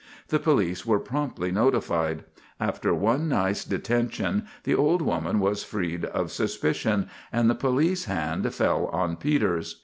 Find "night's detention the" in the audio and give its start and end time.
3.29-4.73